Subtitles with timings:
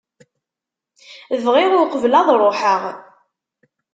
[1.43, 2.83] Bɣiɣ uqbel ad ruḥeɣ.